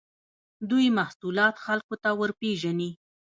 دوی 0.69 0.85
محصولات 0.97 1.55
خلکو 1.65 1.95
ته 2.03 2.09
ورپېژني. 2.19 2.91